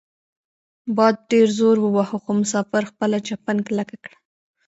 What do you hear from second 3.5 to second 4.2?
کلکه کړه.